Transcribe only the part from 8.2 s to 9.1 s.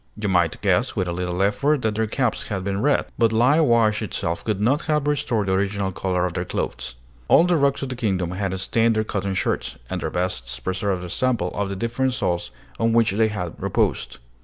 had stained their